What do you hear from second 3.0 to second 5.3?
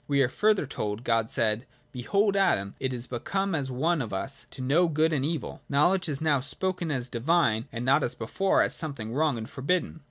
become as one of us, to know good and